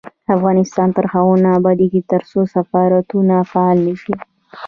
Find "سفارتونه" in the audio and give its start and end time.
2.55-3.35